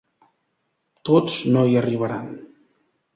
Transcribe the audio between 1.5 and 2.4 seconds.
no hi arribaran.